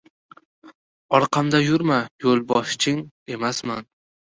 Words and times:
Orqamda 1.17 1.61
yurma, 1.67 1.99
yo‘lboshching 2.25 3.07
emasman. 3.39 3.89